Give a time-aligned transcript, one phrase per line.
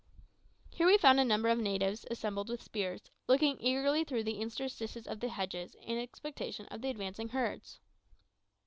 [0.71, 4.41] Here we found a number of the natives assembled with spears, looking eagerly through the
[4.41, 7.77] interstices of the hedges in expectation of the advancing herds.